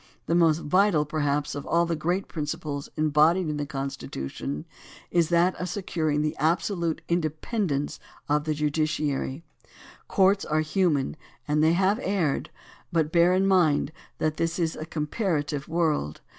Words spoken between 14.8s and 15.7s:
comparative